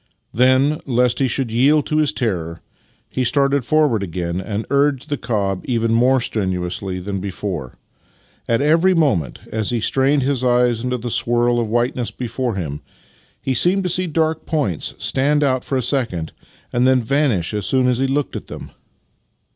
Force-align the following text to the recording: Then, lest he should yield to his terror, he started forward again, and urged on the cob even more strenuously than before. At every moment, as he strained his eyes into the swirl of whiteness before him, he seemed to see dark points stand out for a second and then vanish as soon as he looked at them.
Then, 0.33 0.79
lest 0.87 1.19
he 1.19 1.27
should 1.27 1.51
yield 1.51 1.85
to 1.85 1.97
his 1.97 2.11
terror, 2.11 2.59
he 3.07 3.23
started 3.23 3.63
forward 3.63 4.01
again, 4.01 4.39
and 4.41 4.65
urged 4.71 5.03
on 5.03 5.07
the 5.09 5.17
cob 5.17 5.61
even 5.65 5.93
more 5.93 6.19
strenuously 6.19 6.99
than 6.99 7.19
before. 7.19 7.77
At 8.49 8.61
every 8.63 8.95
moment, 8.95 9.41
as 9.51 9.69
he 9.69 9.79
strained 9.79 10.23
his 10.23 10.43
eyes 10.43 10.83
into 10.83 10.97
the 10.97 11.11
swirl 11.11 11.59
of 11.59 11.69
whiteness 11.69 12.09
before 12.09 12.55
him, 12.55 12.81
he 13.43 13.53
seemed 13.53 13.83
to 13.83 13.89
see 13.89 14.07
dark 14.07 14.47
points 14.47 14.95
stand 14.97 15.43
out 15.43 15.63
for 15.63 15.77
a 15.77 15.83
second 15.83 16.33
and 16.73 16.87
then 16.87 17.03
vanish 17.03 17.53
as 17.53 17.67
soon 17.67 17.87
as 17.87 17.99
he 17.99 18.07
looked 18.07 18.35
at 18.35 18.47
them. 18.47 18.71